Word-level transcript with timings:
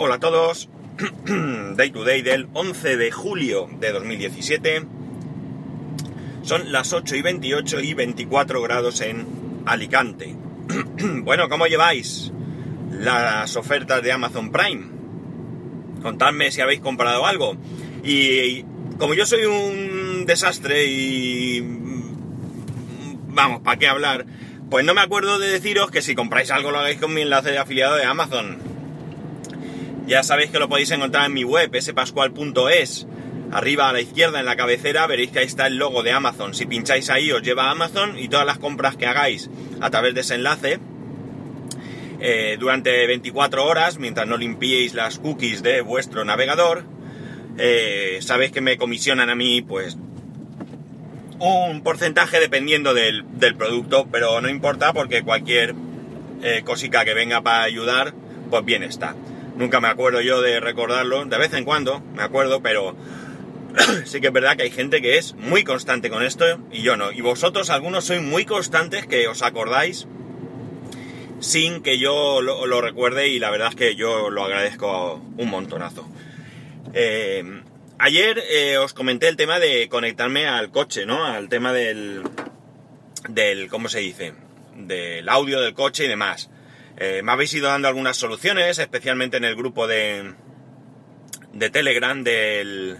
Hola 0.00 0.14
a 0.14 0.20
todos, 0.20 0.68
Day 1.74 1.90
to 1.90 2.04
Day 2.04 2.22
del 2.22 2.46
11 2.52 2.96
de 2.96 3.10
julio 3.10 3.68
de 3.80 3.90
2017. 3.90 4.86
Son 6.42 6.70
las 6.70 6.92
8 6.92 7.16
y 7.16 7.22
28 7.22 7.80
y 7.80 7.94
24 7.94 8.62
grados 8.62 9.00
en 9.00 9.26
Alicante. 9.66 10.36
bueno, 11.24 11.48
¿cómo 11.48 11.66
lleváis 11.66 12.30
las 12.92 13.56
ofertas 13.56 14.00
de 14.04 14.12
Amazon 14.12 14.52
Prime? 14.52 14.86
Contadme 16.00 16.52
si 16.52 16.60
habéis 16.60 16.78
comprado 16.78 17.26
algo. 17.26 17.56
Y 18.04 18.62
como 18.98 19.14
yo 19.14 19.26
soy 19.26 19.46
un 19.46 20.26
desastre 20.26 20.86
y... 20.86 21.60
Vamos, 23.30 23.62
¿para 23.62 23.80
qué 23.80 23.88
hablar? 23.88 24.26
Pues 24.70 24.84
no 24.84 24.94
me 24.94 25.00
acuerdo 25.00 25.40
de 25.40 25.48
deciros 25.48 25.90
que 25.90 26.02
si 26.02 26.14
compráis 26.14 26.52
algo 26.52 26.70
lo 26.70 26.78
hagáis 26.78 27.00
con 27.00 27.12
mi 27.12 27.22
enlace 27.22 27.50
de 27.50 27.58
afiliado 27.58 27.96
de 27.96 28.04
Amazon. 28.04 28.77
Ya 30.08 30.22
sabéis 30.22 30.50
que 30.50 30.58
lo 30.58 30.70
podéis 30.70 30.90
encontrar 30.90 31.26
en 31.26 31.34
mi 31.34 31.44
web, 31.44 31.70
spascual.es. 31.78 33.06
Arriba 33.52 33.90
a 33.90 33.92
la 33.92 34.00
izquierda 34.00 34.40
en 34.40 34.46
la 34.46 34.56
cabecera 34.56 35.06
veréis 35.06 35.30
que 35.30 35.40
ahí 35.40 35.46
está 35.46 35.66
el 35.66 35.76
logo 35.76 36.02
de 36.02 36.12
Amazon. 36.12 36.54
Si 36.54 36.64
pincháis 36.64 37.10
ahí 37.10 37.30
os 37.30 37.42
lleva 37.42 37.64
a 37.64 37.72
Amazon 37.72 38.18
y 38.18 38.28
todas 38.28 38.46
las 38.46 38.56
compras 38.56 38.96
que 38.96 39.04
hagáis 39.04 39.50
a 39.82 39.90
través 39.90 40.14
de 40.14 40.22
ese 40.22 40.36
enlace 40.36 40.80
eh, 42.20 42.56
durante 42.58 43.06
24 43.06 43.66
horas, 43.66 43.98
mientras 43.98 44.26
no 44.26 44.38
limpiéis 44.38 44.94
las 44.94 45.18
cookies 45.18 45.62
de 45.62 45.82
vuestro 45.82 46.24
navegador, 46.24 46.84
eh, 47.58 48.18
sabéis 48.22 48.50
que 48.50 48.62
me 48.62 48.78
comisionan 48.78 49.28
a 49.28 49.34
mí 49.34 49.60
pues 49.60 49.98
un 51.38 51.82
porcentaje 51.82 52.40
dependiendo 52.40 52.94
del, 52.94 53.26
producto, 53.58 54.08
pero 54.10 54.40
no 54.40 54.48
importa 54.48 54.94
porque 54.94 55.22
cualquier 55.22 55.74
eh, 56.42 56.62
cosica 56.64 57.04
que 57.04 57.12
venga 57.12 57.42
para 57.42 57.64
ayudar, 57.64 58.14
pues 58.50 58.64
bien 58.64 58.82
está. 58.82 59.14
Nunca 59.58 59.80
me 59.80 59.88
acuerdo 59.88 60.22
yo 60.22 60.40
de 60.40 60.60
recordarlo, 60.60 61.26
de 61.26 61.36
vez 61.36 61.52
en 61.52 61.64
cuando 61.64 62.00
me 62.14 62.22
acuerdo, 62.22 62.62
pero 62.62 62.96
sí 64.06 64.20
que 64.20 64.28
es 64.28 64.32
verdad 64.32 64.56
que 64.56 64.62
hay 64.62 64.70
gente 64.70 65.02
que 65.02 65.18
es 65.18 65.34
muy 65.34 65.64
constante 65.64 66.08
con 66.08 66.22
esto 66.22 66.46
y 66.72 66.80
yo 66.80 66.96
no. 66.96 67.12
Y 67.12 67.20
vosotros 67.20 67.68
algunos 67.68 68.04
sois 68.04 68.22
muy 68.22 68.46
constantes 68.46 69.06
que 69.06 69.28
os 69.28 69.42
acordáis 69.42 70.06
sin 71.40 71.82
que 71.82 71.98
yo 71.98 72.40
lo, 72.40 72.80
recuerde 72.80 73.28
y 73.28 73.38
la 73.38 73.50
verdad 73.50 73.68
es 73.68 73.76
que 73.76 73.94
yo 73.94 74.30
lo 74.30 74.44
agradezco 74.44 75.20
un 75.36 75.50
montonazo. 75.50 76.08
Eh, 76.94 77.62
Ayer 78.00 78.40
eh, 78.48 78.78
os 78.78 78.94
comenté 78.94 79.26
el 79.26 79.36
tema 79.36 79.58
de 79.58 79.88
conectarme 79.88 80.46
al 80.46 80.70
coche, 80.70 81.04
¿no? 81.04 81.24
Al 81.24 81.48
tema 81.48 81.72
del, 81.72 82.22
del, 83.28 83.68
¿cómo 83.68 83.88
se 83.88 83.98
dice? 83.98 84.34
Del 84.76 85.28
audio 85.28 85.60
del 85.60 85.74
coche 85.74 86.04
y 86.04 86.08
demás. 86.08 86.48
Eh, 87.00 87.22
me 87.22 87.30
habéis 87.30 87.54
ido 87.54 87.68
dando 87.68 87.86
algunas 87.86 88.16
soluciones, 88.16 88.78
especialmente 88.78 89.36
en 89.36 89.44
el 89.44 89.54
grupo 89.54 89.86
de, 89.86 90.34
de 91.52 91.70
Telegram 91.70 92.24
del, 92.24 92.98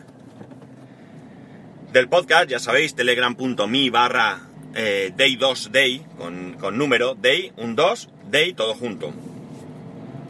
del 1.92 2.08
podcast, 2.08 2.48
ya 2.48 2.60
sabéis, 2.60 2.94
telegram.me 2.94 3.91
barra 3.91 4.42
eh, 4.76 5.12
day2day, 5.16 6.06
con, 6.16 6.54
con 6.54 6.78
número, 6.78 7.16
day, 7.16 7.52
un 7.56 7.74
2, 7.74 8.10
day, 8.30 8.52
todo 8.52 8.74
junto. 8.74 9.12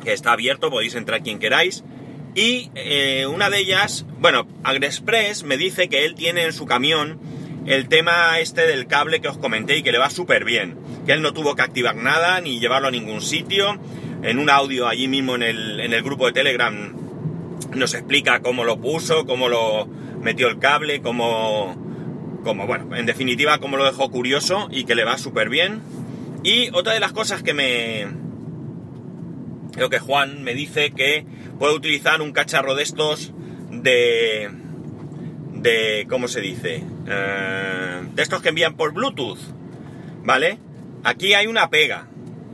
Que 0.02 0.14
está 0.14 0.33
abierto, 0.33 0.70
podéis 0.70 0.94
entrar 0.94 1.22
quien 1.22 1.39
queráis. 1.39 1.84
Y 2.34 2.70
eh, 2.74 3.27
una 3.27 3.50
de 3.50 3.58
ellas, 3.58 4.06
bueno, 4.19 4.48
AgriExpress 4.64 5.42
me 5.42 5.58
dice 5.58 5.89
que 5.91 6.06
él 6.06 6.14
tiene 6.14 6.44
en 6.44 6.55
su 6.55 6.64
camión 6.64 7.20
el 7.66 7.89
tema 7.89 8.39
este 8.41 8.66
del 8.66 8.86
cable 8.86 9.20
que 9.20 9.28
os 9.28 9.36
comenté 9.36 9.77
y 9.77 9.83
que 9.83 9.92
le 9.92 9.98
va 9.98 10.08
súper 10.08 10.44
bien. 10.44 10.88
Que 11.09 11.14
él 11.14 11.23
no 11.23 11.33
tuvo 11.33 11.56
que 11.56 11.62
activar 11.62 11.97
nada 11.97 12.39
ni 12.42 12.61
llevarlo 12.61 12.89
a 12.89 12.91
ningún 12.91 13.23
sitio. 13.23 13.78
En 14.23 14.39
un 14.39 14.51
audio 14.51 14.87
allí 14.87 15.09
mismo 15.09 15.37
en 15.37 15.42
el, 15.42 15.81
en 15.81 15.95
el 15.95 16.03
grupo 16.03 16.27
de 16.27 16.34
Telegram 16.34 16.95
nos 17.75 17.95
explica 17.95 18.41
cómo 18.41 18.62
lo 18.62 18.78
puso, 18.78 19.25
cómo 19.25 19.48
lo 19.48 19.86
metió 20.20 20.48
el 20.48 20.59
cable, 20.59 21.01
cómo, 21.01 21.75
cómo 22.45 22.67
bueno, 22.67 22.95
en 22.95 23.06
definitiva, 23.06 23.58
cómo 23.58 23.79
lo 23.79 23.86
dejó 23.86 24.11
curioso 24.11 24.69
y 24.70 24.85
que 24.85 24.95
le 24.95 25.07
va 25.07 25.17
súper 25.17 25.48
bien. 25.48 25.80
Y 26.42 26.69
otra 26.74 26.92
de 26.92 27.01
las 27.01 27.14
cosas 27.14 27.42
que 27.42 27.55
me... 27.55 28.07
Creo 29.73 29.89
que 29.89 30.01
Juan 30.01 30.42
me 30.42 30.52
dice 30.52 30.90
que 30.90 31.25
puedo 31.58 31.75
utilizar 31.75 32.20
un 32.20 32.33
cacharro 32.33 32.75
de 32.75 32.83
estos 32.83 33.33
de... 33.70 34.51
de 35.55 36.07
¿cómo 36.11 36.29
se 36.29 36.42
dice? 36.42 36.83
Eh, 37.07 38.02
de 38.13 38.23
estos 38.23 38.42
que 38.42 38.51
envían 38.51 38.77
por 38.77 38.92
Bluetooth, 38.92 39.39
¿vale? 40.23 40.58
Aquí 41.05 41.35
hay 41.35 41.47
una 41.47 41.70
pega, 41.70 42.07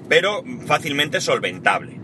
pero 0.08 0.42
fácilmente 0.66 1.20
solventable. 1.20 1.98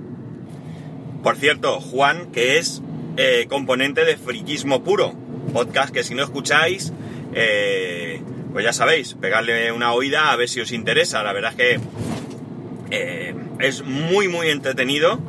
Por 1.22 1.36
cierto, 1.36 1.80
Juan, 1.80 2.32
que 2.32 2.58
es 2.58 2.82
eh, 3.16 3.46
componente 3.48 4.04
de 4.04 4.16
Friquismo 4.16 4.82
Puro, 4.82 5.14
podcast 5.52 5.92
que 5.92 6.02
si 6.02 6.14
no 6.14 6.22
escucháis, 6.22 6.92
eh, 7.34 8.22
pues 8.52 8.64
ya 8.64 8.72
sabéis, 8.72 9.14
pegarle 9.14 9.70
una 9.72 9.92
oída 9.92 10.32
a 10.32 10.36
ver 10.36 10.48
si 10.48 10.60
os 10.60 10.72
interesa. 10.72 11.22
La 11.22 11.32
verdad 11.32 11.52
es 11.52 11.56
que 11.56 11.80
es 13.60 13.84
muy, 13.84 14.28
muy 14.28 14.48
entretenido 14.48 15.20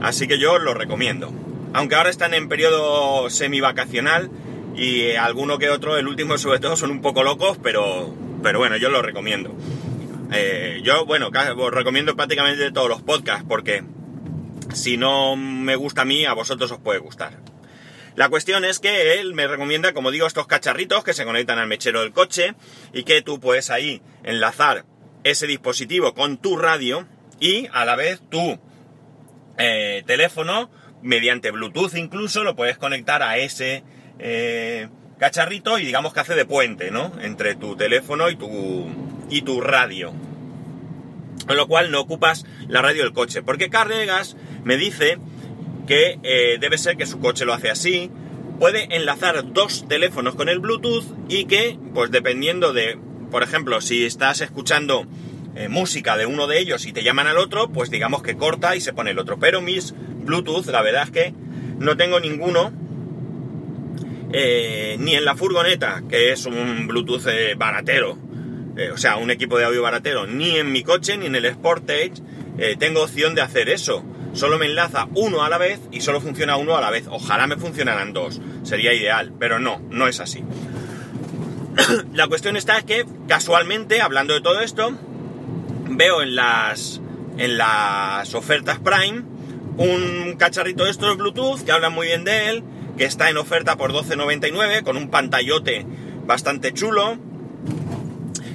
Así 0.00 0.28
que 0.28 0.38
yo 0.38 0.54
os 0.54 0.62
lo 0.62 0.74
recomiendo. 0.74 1.32
Aunque 1.72 1.96
ahora 1.96 2.10
están 2.10 2.34
en 2.34 2.48
periodo 2.48 3.28
semi-vacacional 3.30 4.30
y 4.76 5.12
alguno 5.12 5.58
que 5.58 5.70
otro, 5.70 5.96
el 5.96 6.06
último 6.06 6.38
sobre 6.38 6.60
todo, 6.60 6.76
son 6.76 6.90
un 6.90 7.00
poco 7.00 7.22
locos, 7.22 7.58
pero, 7.62 8.14
pero 8.42 8.58
bueno, 8.58 8.76
yo 8.76 8.90
lo 8.90 9.02
recomiendo. 9.02 9.54
Eh, 10.32 10.80
yo, 10.82 11.06
bueno, 11.06 11.28
os 11.28 11.74
recomiendo 11.74 12.14
prácticamente 12.16 12.70
todos 12.70 12.88
los 12.88 13.02
podcasts 13.02 13.44
porque 13.48 13.82
si 14.74 14.96
no 14.96 15.36
me 15.36 15.76
gusta 15.76 16.02
a 16.02 16.04
mí, 16.04 16.24
a 16.24 16.34
vosotros 16.34 16.70
os 16.70 16.78
puede 16.78 16.98
gustar. 16.98 17.38
La 18.14 18.28
cuestión 18.28 18.64
es 18.64 18.80
que 18.80 19.20
él 19.20 19.32
me 19.34 19.46
recomienda, 19.46 19.92
como 19.92 20.10
digo, 20.10 20.26
estos 20.26 20.46
cacharritos 20.46 21.04
que 21.04 21.14
se 21.14 21.24
conectan 21.24 21.58
al 21.58 21.68
mechero 21.68 22.00
del 22.00 22.12
coche 22.12 22.54
y 22.92 23.04
que 23.04 23.22
tú 23.22 23.38
puedes 23.38 23.70
ahí 23.70 24.02
enlazar 24.24 24.84
ese 25.24 25.46
dispositivo 25.46 26.14
con 26.14 26.36
tu 26.36 26.56
radio 26.56 27.06
y 27.38 27.68
a 27.72 27.84
la 27.84 27.96
vez 27.96 28.20
tú 28.28 28.58
eh, 29.56 30.02
teléfono, 30.06 30.70
mediante 31.02 31.50
Bluetooth 31.50 31.94
incluso, 31.94 32.42
lo 32.44 32.56
puedes 32.56 32.76
conectar 32.76 33.22
a 33.22 33.38
ese 33.38 33.84
eh, 34.18 34.88
cacharrito 35.18 35.78
y 35.78 35.84
digamos 35.84 36.12
que 36.12 36.20
hace 36.20 36.34
de 36.34 36.44
puente, 36.44 36.90
¿no? 36.90 37.12
Entre 37.20 37.54
tu 37.54 37.76
teléfono 37.76 38.30
y 38.30 38.36
tu, 38.36 39.07
y 39.30 39.42
tu 39.42 39.60
radio. 39.60 40.12
Con 41.46 41.56
lo 41.56 41.66
cual 41.66 41.90
no 41.90 42.00
ocupas 42.00 42.44
la 42.68 42.82
radio 42.82 43.02
del 43.02 43.12
coche. 43.12 43.42
Porque 43.42 43.70
Carregas 43.70 44.36
me 44.64 44.76
dice 44.76 45.18
que 45.86 46.18
eh, 46.22 46.58
debe 46.60 46.78
ser 46.78 46.96
que 46.96 47.06
su 47.06 47.18
coche 47.20 47.44
lo 47.44 47.54
hace 47.54 47.70
así. 47.70 48.10
Puede 48.58 48.94
enlazar 48.94 49.52
dos 49.52 49.86
teléfonos 49.88 50.34
con 50.34 50.48
el 50.48 50.58
Bluetooth 50.58 51.04
y 51.28 51.44
que, 51.44 51.78
pues 51.94 52.10
dependiendo 52.10 52.72
de, 52.72 52.98
por 53.30 53.42
ejemplo, 53.42 53.80
si 53.80 54.04
estás 54.04 54.40
escuchando 54.40 55.06
eh, 55.54 55.68
música 55.68 56.16
de 56.16 56.26
uno 56.26 56.46
de 56.46 56.58
ellos 56.58 56.84
y 56.86 56.92
te 56.92 57.02
llaman 57.02 57.26
al 57.26 57.38
otro, 57.38 57.68
pues 57.70 57.90
digamos 57.90 58.22
que 58.22 58.36
corta 58.36 58.76
y 58.76 58.80
se 58.80 58.92
pone 58.92 59.12
el 59.12 59.18
otro. 59.18 59.38
Pero 59.38 59.62
mis 59.62 59.94
Bluetooth, 60.24 60.66
la 60.66 60.82
verdad 60.82 61.04
es 61.04 61.10
que 61.10 61.34
no 61.78 61.96
tengo 61.96 62.20
ninguno, 62.20 62.72
eh, 64.32 64.96
ni 64.98 65.14
en 65.14 65.24
la 65.24 65.34
furgoneta, 65.34 66.02
que 66.08 66.32
es 66.32 66.44
un 66.44 66.86
Bluetooth 66.86 67.26
eh, 68.78 68.90
o 68.90 68.96
sea, 68.96 69.16
un 69.16 69.30
equipo 69.30 69.58
de 69.58 69.64
audio 69.64 69.82
baratero, 69.82 70.26
ni 70.26 70.56
en 70.56 70.72
mi 70.72 70.82
coche, 70.82 71.16
ni 71.18 71.26
en 71.26 71.34
el 71.34 71.52
Sportage, 71.52 72.14
tengo 72.78 73.02
opción 73.02 73.36
de 73.36 73.42
hacer 73.42 73.68
eso. 73.68 74.04
Solo 74.32 74.58
me 74.58 74.66
enlaza 74.66 75.08
uno 75.14 75.44
a 75.44 75.48
la 75.48 75.58
vez 75.58 75.78
y 75.92 76.00
solo 76.00 76.20
funciona 76.20 76.56
uno 76.56 76.76
a 76.76 76.80
la 76.80 76.90
vez. 76.90 77.06
Ojalá 77.08 77.46
me 77.46 77.56
funcionaran 77.56 78.12
dos, 78.12 78.40
sería 78.64 78.92
ideal, 78.92 79.32
pero 79.38 79.60
no, 79.60 79.80
no 79.90 80.08
es 80.08 80.18
así. 80.18 80.42
la 82.12 82.26
cuestión 82.26 82.56
está 82.56 82.78
es 82.78 82.84
que, 82.84 83.06
casualmente, 83.26 84.00
hablando 84.00 84.34
de 84.34 84.40
todo 84.40 84.60
esto, 84.60 84.92
veo 85.88 86.22
en 86.22 86.34
las, 86.34 87.00
en 87.36 87.58
las 87.58 88.34
ofertas 88.34 88.78
Prime 88.78 89.22
un 89.76 90.34
cacharrito 90.36 90.84
de 90.84 90.90
estos 90.90 91.16
Bluetooth 91.16 91.64
que 91.64 91.72
hablan 91.72 91.92
muy 91.92 92.08
bien 92.08 92.24
de 92.24 92.50
él, 92.50 92.64
que 92.96 93.04
está 93.04 93.30
en 93.30 93.36
oferta 93.36 93.76
por 93.76 93.92
12.99 93.92 94.82
con 94.82 94.96
un 94.96 95.08
pantallote 95.08 95.86
bastante 96.26 96.74
chulo, 96.74 97.16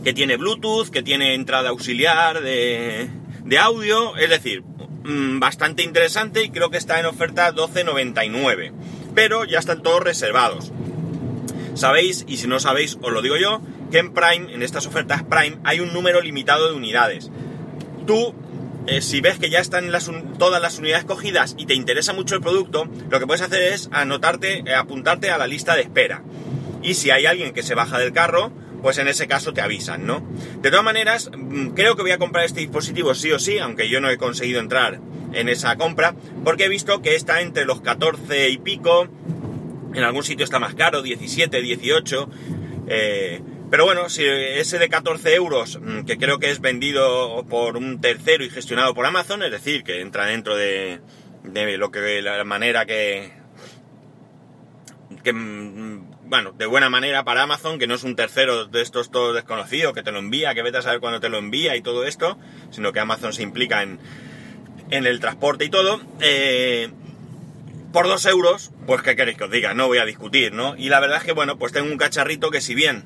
que 0.03 0.13
tiene 0.13 0.37
Bluetooth, 0.37 0.89
que 0.89 1.03
tiene 1.03 1.33
entrada 1.33 1.69
auxiliar 1.69 2.41
de, 2.41 3.09
de 3.45 3.59
audio, 3.59 4.15
es 4.17 4.29
decir, 4.29 4.63
mm, 5.03 5.39
bastante 5.39 5.83
interesante 5.83 6.43
y 6.43 6.49
creo 6.49 6.69
que 6.69 6.77
está 6.77 6.99
en 6.99 7.05
oferta 7.05 7.53
12.99, 7.53 8.71
pero 9.15 9.45
ya 9.45 9.59
están 9.59 9.81
todos 9.81 10.03
reservados. 10.03 10.71
Sabéis, 11.75 12.25
y 12.27 12.37
si 12.37 12.47
no 12.47 12.59
sabéis, 12.59 12.97
os 13.01 13.11
lo 13.11 13.21
digo 13.21 13.37
yo, 13.37 13.61
que 13.91 13.99
en 13.99 14.13
Prime, 14.13 14.53
en 14.53 14.61
estas 14.61 14.85
ofertas 14.85 15.23
Prime, 15.23 15.57
hay 15.63 15.79
un 15.79 15.93
número 15.93 16.21
limitado 16.21 16.69
de 16.69 16.75
unidades. 16.75 17.31
Tú, 18.05 18.35
eh, 18.85 19.01
si 19.01 19.21
ves 19.21 19.39
que 19.39 19.49
ya 19.49 19.59
están 19.59 19.89
todas 20.37 20.61
las 20.61 20.77
unidades 20.77 21.05
cogidas 21.05 21.55
y 21.57 21.65
te 21.65 21.73
interesa 21.73 22.13
mucho 22.13 22.35
el 22.35 22.41
producto, 22.41 22.87
lo 23.09 23.19
que 23.19 23.25
puedes 23.25 23.41
hacer 23.41 23.73
es 23.73 23.89
anotarte, 23.91 24.63
eh, 24.65 24.75
apuntarte 24.75 25.31
a 25.31 25.37
la 25.37 25.47
lista 25.47 25.75
de 25.75 25.81
espera. 25.81 26.21
Y 26.81 26.95
si 26.95 27.11
hay 27.11 27.25
alguien 27.25 27.53
que 27.53 27.63
se 27.63 27.75
baja 27.75 27.97
del 27.97 28.13
carro, 28.13 28.51
pues 28.83 28.97
en 28.97 29.07
ese 29.07 29.27
caso 29.27 29.53
te 29.53 29.61
avisan, 29.61 30.05
¿no? 30.05 30.21
De 30.61 30.69
todas 30.69 30.83
maneras, 30.83 31.31
mm, 31.35 31.69
creo 31.69 31.95
que 31.95 32.03
voy 32.03 32.11
a 32.11 32.19
comprar 32.19 32.45
este 32.45 32.59
dispositivo 32.59 33.15
sí 33.15 33.31
o 33.31 33.39
sí, 33.39 33.57
aunque 33.57 33.89
yo 33.89 34.01
no 34.01 34.09
he 34.09 34.17
conseguido 34.17 34.59
entrar 34.59 34.99
en 35.31 35.49
esa 35.49 35.77
compra, 35.77 36.13
porque 36.43 36.65
he 36.65 36.69
visto 36.69 37.01
que 37.01 37.15
está 37.15 37.41
entre 37.41 37.65
los 37.65 37.81
14 37.81 38.49
y 38.49 38.57
pico, 38.57 39.07
en 39.95 40.03
algún 40.03 40.23
sitio 40.23 40.43
está 40.43 40.59
más 40.59 40.75
caro, 40.75 41.01
17, 41.01 41.61
18, 41.61 42.29
eh, 42.89 43.41
pero 43.71 43.85
bueno, 43.85 44.09
si 44.09 44.25
ese 44.25 44.77
de 44.77 44.89
14 44.89 45.33
euros, 45.33 45.79
mm, 45.81 46.01
que 46.01 46.17
creo 46.17 46.37
que 46.37 46.51
es 46.51 46.59
vendido 46.59 47.45
por 47.49 47.77
un 47.77 48.01
tercero 48.01 48.43
y 48.43 48.49
gestionado 48.49 48.93
por 48.93 49.05
Amazon, 49.05 49.43
es 49.43 49.51
decir, 49.51 49.83
que 49.83 50.01
entra 50.01 50.25
dentro 50.25 50.57
de, 50.57 50.99
de 51.43 51.77
lo 51.77 51.89
que 51.89 52.21
la 52.21 52.43
manera 52.43 52.85
que, 52.85 53.42
que 55.23 55.33
mm, 55.33 56.29
bueno, 56.33 56.51
de 56.51 56.65
buena 56.65 56.89
manera 56.89 57.23
para 57.23 57.43
Amazon, 57.43 57.77
que 57.77 57.85
no 57.85 57.95
es 57.95 58.03
un 58.03 58.15
tercero 58.15 58.65
de 58.65 58.81
estos 58.81 59.11
todos 59.11 59.35
desconocidos 59.35 59.93
que 59.93 60.03
te 60.03 60.11
lo 60.11 60.19
envía, 60.19 60.55
que 60.55 60.63
vete 60.63 60.79
a 60.79 60.81
saber 60.81 60.99
cuándo 60.99 61.19
te 61.19 61.29
lo 61.29 61.37
envía 61.37 61.75
y 61.75 61.81
todo 61.81 62.05
esto, 62.05 62.37
sino 62.71 62.91
que 62.91 62.99
Amazon 62.99 63.33
se 63.33 63.43
implica 63.43 63.83
en, 63.83 63.99
en 64.89 65.05
el 65.05 65.19
transporte 65.19 65.65
y 65.65 65.69
todo. 65.69 66.01
Eh, 66.21 66.89
por 67.91 68.07
dos 68.07 68.25
euros, 68.25 68.71
pues 68.87 69.03
qué 69.03 69.15
queréis 69.15 69.37
que 69.37 69.43
os 69.43 69.51
diga, 69.51 69.75
no 69.75 69.85
voy 69.85 69.99
a 69.99 70.05
discutir, 70.05 70.53
¿no? 70.53 70.75
Y 70.75 70.89
la 70.89 70.99
verdad 70.99 71.17
es 71.17 71.23
que, 71.23 71.33
bueno, 71.33 71.59
pues 71.59 71.71
tengo 71.71 71.91
un 71.91 71.97
cacharrito 71.97 72.49
que 72.49 72.61
si 72.61 72.73
bien 72.73 73.03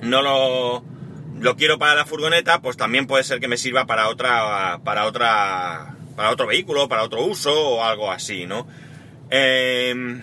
no 0.00 0.22
lo, 0.22 0.82
lo 1.38 1.56
quiero 1.56 1.78
para 1.78 1.94
la 1.94 2.06
furgoneta, 2.06 2.62
pues 2.62 2.78
también 2.78 3.06
puede 3.06 3.24
ser 3.24 3.40
que 3.40 3.48
me 3.48 3.58
sirva 3.58 3.84
para 3.84 4.08
otra, 4.08 4.80
para 4.84 5.04
otra, 5.04 5.94
para 6.16 6.30
otro 6.30 6.46
vehículo, 6.46 6.88
para 6.88 7.02
otro 7.02 7.22
uso 7.22 7.52
o 7.52 7.84
algo 7.84 8.10
así, 8.10 8.46
¿no? 8.46 8.66
Eh, 9.30 10.22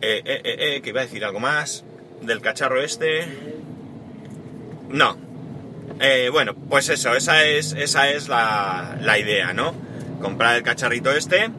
eh, 0.00 0.22
eh, 0.24 0.40
eh, 0.44 0.80
que 0.82 0.90
iba 0.90 1.00
a 1.00 1.04
decir 1.04 1.24
algo 1.24 1.40
más 1.40 1.84
del 2.22 2.40
cacharro 2.40 2.82
este. 2.82 3.26
No. 4.88 5.16
Eh, 6.00 6.28
bueno, 6.32 6.54
pues 6.54 6.88
eso, 6.88 7.14
esa 7.14 7.44
es, 7.44 7.72
esa 7.72 8.10
es 8.10 8.28
la, 8.28 8.96
la 9.00 9.18
idea, 9.18 9.52
¿no? 9.52 9.74
Comprar 10.20 10.56
el 10.56 10.62
cacharrito 10.62 11.10
este. 11.12 11.50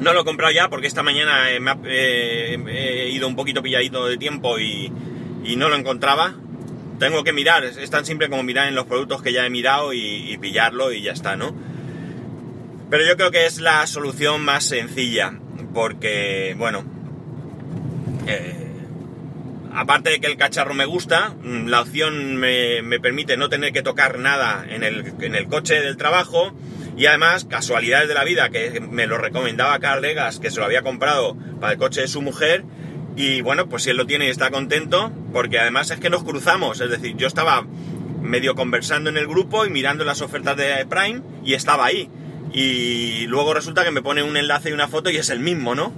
No 0.00 0.12
lo 0.12 0.20
he 0.20 0.24
comprado 0.24 0.52
ya 0.52 0.68
porque 0.68 0.86
esta 0.86 1.02
mañana 1.02 1.44
me 1.58 1.70
ha, 1.70 1.78
he 1.86 3.08
ido 3.10 3.26
un 3.26 3.34
poquito 3.34 3.62
pilladito 3.62 4.06
de 4.06 4.18
tiempo 4.18 4.58
y, 4.58 4.92
y 5.44 5.56
no 5.56 5.68
lo 5.70 5.76
encontraba. 5.76 6.34
Tengo 6.98 7.24
que 7.24 7.32
mirar, 7.32 7.64
es 7.64 7.90
tan 7.90 8.04
simple 8.06 8.28
como 8.28 8.42
mirar 8.42 8.68
en 8.68 8.74
los 8.74 8.86
productos 8.86 9.22
que 9.22 9.32
ya 9.32 9.44
he 9.44 9.50
mirado 9.50 9.92
y, 9.92 10.32
y, 10.32 10.38
pillarlo 10.38 10.92
y 10.92 11.02
ya 11.02 11.12
está, 11.12 11.36
¿no? 11.36 11.54
Pero 12.90 13.04
yo 13.04 13.16
creo 13.16 13.30
que 13.30 13.46
es 13.46 13.58
la 13.60 13.86
solución 13.86 14.42
más 14.42 14.64
sencilla, 14.64 15.38
porque, 15.74 16.54
bueno, 16.56 16.84
aparte 19.74 20.10
de 20.10 20.20
que 20.20 20.26
el 20.26 20.36
cacharro 20.36 20.74
me 20.74 20.86
gusta, 20.86 21.34
la 21.44 21.82
opción 21.82 22.36
me, 22.36 22.82
permite 23.00 23.36
no 23.36 23.48
tener 23.48 23.72
que 23.72 23.82
tocar 23.82 24.18
nada 24.18 24.64
en 24.68 24.82
el, 24.82 25.12
en 25.20 25.34
el, 25.34 25.46
coche 25.48 25.80
del 25.80 25.96
trabajo 25.96 26.52
y 26.96 27.06
además, 27.06 27.44
casualidades 27.44 28.08
de 28.08 28.14
la 28.14 28.24
vida, 28.24 28.48
que 28.48 28.80
me 28.80 29.06
lo 29.06 29.18
recomendaba 29.18 29.78
Carl 29.78 30.00
Legas, 30.00 30.40
que 30.40 30.50
se 30.50 30.60
lo 30.60 30.64
había 30.64 30.82
comprado 30.82 31.36
para 31.60 31.74
el 31.74 31.78
coche 31.78 32.00
de 32.00 32.08
su 32.08 32.22
mujer, 32.22 32.64
y 33.16 33.40
bueno, 33.40 33.68
pues 33.68 33.82
si 33.82 33.90
él 33.90 33.96
lo 33.96 34.06
tiene 34.06 34.26
y 34.26 34.30
está 34.30 34.50
contento, 34.50 35.10
porque 35.32 35.58
además 35.58 35.90
es 35.90 35.98
que 35.98 36.10
nos 36.10 36.22
cruzamos, 36.22 36.80
es 36.80 36.90
decir, 36.90 37.16
yo 37.16 37.26
estaba 37.26 37.66
medio 38.22 38.54
conversando 38.54 39.08
en 39.08 39.16
el 39.16 39.26
grupo 39.26 39.64
y 39.64 39.70
mirando 39.70 40.04
las 40.04 40.20
ofertas 40.20 40.56
de 40.56 40.86
Prime 40.86 41.22
y 41.44 41.54
estaba 41.54 41.86
ahí. 41.86 42.10
Y 42.52 43.26
luego 43.26 43.54
resulta 43.54 43.84
que 43.84 43.90
me 43.90 44.02
pone 44.02 44.22
un 44.22 44.36
enlace 44.36 44.70
y 44.70 44.72
una 44.72 44.88
foto 44.88 45.10
y 45.10 45.16
es 45.16 45.30
el 45.30 45.40
mismo, 45.40 45.74
¿no? 45.74 45.92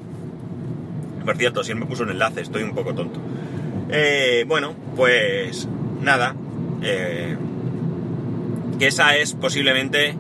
Por 1.29 1.37
cierto, 1.37 1.63
si 1.63 1.73
él 1.73 1.79
me 1.79 1.85
puso 1.85 2.05
un 2.05 2.09
enlace, 2.09 2.41
estoy 2.41 2.63
un 2.63 2.75
poco 2.75 2.95
tonto. 2.95 3.21
Eh, 3.91 4.47
bueno, 4.49 4.75
pues 4.97 5.69
nada. 6.01 6.35
Eh, 6.83 7.37
que 8.79 8.87
esa 8.87 9.15
es 9.15 9.35
posiblemente 9.35 10.17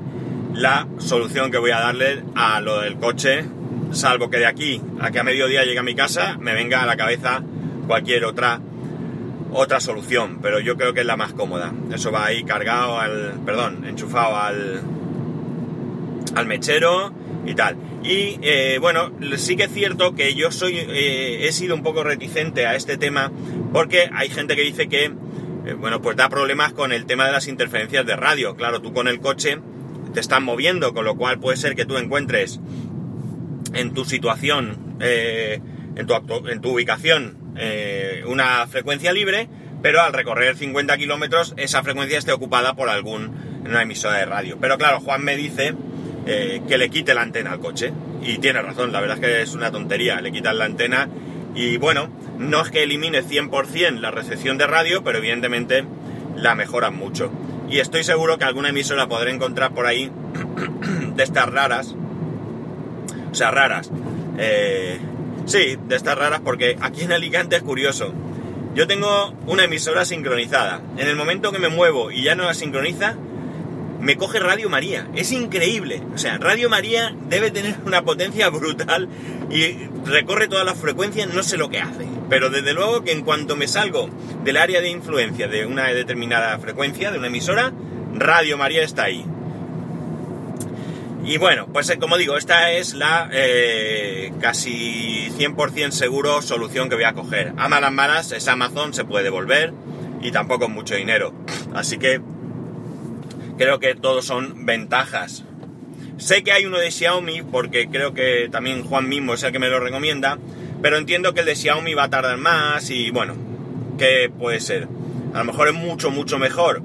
la 0.53 0.87
solución 0.99 1.51
que 1.51 1.57
voy 1.57 1.71
a 1.71 1.81
darle 1.81 2.25
a 2.35 2.61
lo 2.61 2.83
del 2.83 2.97
coche 2.97 3.47
salvo 3.91 4.29
que 4.29 4.37
de 4.37 4.45
aquí 4.45 4.83
a 5.01 5.11
que 5.11 5.19
a 5.19 5.23
mediodía 5.23 5.65
llegue 5.65 5.79
a 5.79 5.83
mi 5.83 5.95
casa 5.95 6.37
me 6.39 6.53
venga 6.53 6.83
a 6.83 6.87
la 6.87 6.99
cabeza 6.99 7.43
cualquier 7.87 8.27
otra 8.27 8.61
otra 9.51 9.81
solución, 9.81 10.41
pero 10.43 10.61
yo 10.61 10.77
creo 10.77 10.93
que 10.93 11.01
es 11.01 11.07
la 11.07 11.17
más 11.17 11.33
cómoda. 11.33 11.73
Eso 11.91 12.13
va 12.13 12.27
ahí 12.27 12.45
cargado 12.45 13.01
al, 13.01 13.41
perdón, 13.47 13.87
enchufado 13.87 14.37
al 14.37 14.83
al 16.35 16.47
mechero 16.47 17.15
y 17.49 17.55
tal. 17.55 17.77
Y 18.03 18.39
eh, 18.43 18.79
bueno, 18.81 19.11
sí 19.37 19.57
que 19.57 19.65
es 19.65 19.73
cierto 19.73 20.15
que 20.15 20.35
yo 20.35 20.53
soy 20.53 20.79
eh, 20.79 21.49
he 21.49 21.53
sido 21.53 21.75
un 21.75 21.83
poco 21.83 22.05
reticente 22.05 22.67
a 22.67 22.75
este 22.75 22.99
tema 22.99 23.33
porque 23.73 24.11
hay 24.13 24.29
gente 24.29 24.55
que 24.55 24.63
dice 24.63 24.89
que 24.89 25.05
eh, 25.05 25.75
bueno, 25.79 26.03
pues 26.03 26.17
da 26.17 26.29
problemas 26.29 26.73
con 26.73 26.93
el 26.93 27.07
tema 27.07 27.27
de 27.27 27.33
las 27.33 27.49
interferencias 27.49 28.05
de 28.07 28.17
radio. 28.17 28.55
Claro, 28.55 28.81
tú 28.81 28.93
con 28.93 29.09
el 29.09 29.21
coche 29.21 29.59
te 30.13 30.21
estás 30.21 30.41
moviendo, 30.41 30.93
con 30.93 31.05
lo 31.05 31.17
cual 31.17 31.39
puede 31.39 31.57
ser 31.57 31.75
que 31.75 31.87
tú 31.87 31.97
encuentres 31.97 32.61
en 33.75 33.93
tu 33.93 34.05
situación, 34.05 34.97
en, 35.01 36.07
tu 36.07 36.15
en, 36.49 36.61
tu 36.61 36.73
ubicación, 36.73 37.37
una 38.27 38.67
frecuencia 38.67 39.13
libre, 39.13 39.49
pero 39.83 40.01
al 40.01 40.15
recorrer 40.15 40.57
50 40.57 40.97
kilómetros 40.97 41.53
esa 41.59 41.83
frecuencia 41.83 42.19
esté 42.19 42.33
ocupada 42.33 42.75
por 42.75 42.89
algún 42.89 43.31
una 43.67 43.83
emisora 43.83 44.17
de 44.17 44.25
radio. 44.25 44.57
Pero 44.59 44.79
claro, 44.79 45.01
Juan 45.01 45.23
me 45.23 45.37
dice 45.37 45.75
eh, 46.31 46.61
que 46.69 46.77
le 46.77 46.91
quite 46.91 47.15
la 47.15 47.23
antena 47.23 47.53
al 47.53 47.59
coche. 47.59 47.91
Y 48.23 48.37
tiene 48.37 48.61
razón, 48.61 48.93
la 48.93 49.01
verdad 49.01 49.17
es 49.17 49.25
que 49.25 49.43
es 49.43 49.55
una 49.55 49.73
tontería, 49.73 50.21
le 50.21 50.31
quitan 50.31 50.59
la 50.59 50.67
antena 50.67 51.09
y 51.55 51.79
bueno, 51.79 52.11
no 52.39 52.61
es 52.61 52.71
que 52.71 52.83
elimine 52.83 53.25
100% 53.25 53.99
la 53.99 54.11
recepción 54.11 54.59
de 54.59 54.67
radio, 54.67 55.03
pero 55.03 55.19
evidentemente 55.19 55.85
la 56.37 56.55
mejoran 56.55 56.95
mucho. 56.95 57.33
Y 57.71 57.79
estoy 57.79 58.05
seguro 58.05 58.39
que 58.39 58.45
alguna 58.45 58.69
emisora 58.69 59.09
podré 59.09 59.33
encontrar 59.33 59.73
por 59.73 59.87
ahí 59.87 60.13
de 61.17 61.23
estas 61.23 61.49
raras, 61.49 61.95
o 63.31 63.35
sea, 63.35 63.51
raras. 63.51 63.91
Eh, 64.37 64.99
sí, 65.47 65.79
de 65.89 65.97
estas 65.97 66.17
raras 66.19 66.41
porque 66.45 66.77
aquí 66.81 67.05
en 67.05 67.13
Alicante 67.13 67.57
es 67.57 67.63
curioso. 67.63 68.13
Yo 68.75 68.87
tengo 68.87 69.33
una 69.47 69.65
emisora 69.65 70.05
sincronizada. 70.05 70.83
En 70.99 71.09
el 71.09 71.17
momento 71.17 71.53
que 71.53 71.59
me 71.59 71.69
muevo 71.69 72.11
y 72.11 72.23
ya 72.23 72.35
no 72.35 72.45
la 72.45 72.55
sincroniza, 72.55 73.17
me 74.01 74.17
coge 74.17 74.39
Radio 74.39 74.69
María. 74.69 75.09
Es 75.15 75.33
increíble. 75.33 76.03
O 76.15 76.19
sea, 76.19 76.39
Radio 76.39 76.69
María 76.71 77.15
debe 77.29 77.51
tener 77.51 77.77
una 77.85 78.03
potencia 78.03 78.49
brutal 78.51 79.09
y 79.51 79.75
recorre 80.05 80.49
todas 80.49 80.65
las 80.65 80.79
frecuencias, 80.79 81.33
no 81.33 81.43
sé 81.43 81.57
lo 81.57 81.69
que 81.69 81.81
hace. 81.81 82.07
Pero 82.29 82.51
desde 82.51 82.75
luego 82.75 83.03
que 83.03 83.13
en 83.13 83.23
cuanto 83.23 83.57
me 83.57 83.69
salgo 83.69 84.09
del 84.45 84.57
área 84.57 84.81
de 84.81 84.91
influencia 84.91 85.49
de 85.49 85.67
una 85.67 85.89
determinada 85.89 86.59
frecuencia, 86.59 87.11
de 87.11 87.19
una 87.19 87.29
emisora, 87.29 87.73
Radio 88.15 88.59
María 88.59 88.83
está 88.83 89.05
ahí. 89.05 89.25
Y 91.25 91.37
bueno, 91.37 91.67
pues 91.73 91.91
eh, 91.91 91.99
como 91.99 92.17
digo, 92.17 92.37
esta 92.37 92.73
es 92.73 92.95
la 92.95 93.29
eh, 93.33 94.33
casi 94.41 95.31
100% 95.37 95.91
seguro 95.91 96.41
solución 96.41 96.89
que 96.89 96.95
voy 96.95 97.05
a 97.05 97.13
coger. 97.13 97.53
A 97.59 97.69
malas 97.69 97.93
malas 97.93 98.33
es 98.33 98.49
Amazon, 98.49 98.95
se 98.95 99.05
puede 99.05 99.25
devolver 99.25 99.75
y 100.23 100.31
tampoco 100.31 100.65
es 100.65 100.71
mucho 100.71 100.95
dinero. 100.95 101.35
Así 101.75 101.99
que 101.99 102.23
creo 103.59 103.81
que 103.81 103.95
todos 103.95 104.25
son 104.25 104.65
ventajas. 104.65 105.45
Sé 106.17 106.43
que 106.43 106.53
hay 106.53 106.65
uno 106.65 106.79
de 106.79 106.91
Xiaomi 106.91 107.43
porque 107.43 107.89
creo 107.89 108.15
que 108.15 108.49
también 108.51 108.83
Juan 108.83 109.09
mismo 109.09 109.35
es 109.35 109.43
el 109.43 109.53
que 109.53 109.59
me 109.59 109.69
lo 109.69 109.81
recomienda, 109.81 110.39
pero 110.81 110.97
entiendo 110.97 111.35
que 111.35 111.41
el 111.41 111.47
de 111.47 111.57
Xiaomi 111.57 111.95
va 111.95 112.05
a 112.05 112.11
tardar 112.11 112.39
más 112.39 112.89
y 112.91 113.11
bueno, 113.11 113.35
¿qué 113.99 114.31
puede 114.37 114.61
ser? 114.61 114.89
A 115.35 115.39
lo 115.39 115.45
mejor 115.45 115.69
es 115.69 115.75
mucho, 115.75 116.11
mucho 116.11 116.39
mejor. 116.39 116.83